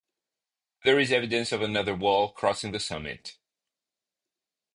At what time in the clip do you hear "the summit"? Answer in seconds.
2.71-3.37